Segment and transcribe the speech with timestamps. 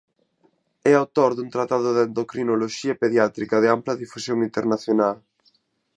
[0.91, 5.17] É autor dun Tratado de Endocrinoloxía Pediátrica de ampla difusión internacional.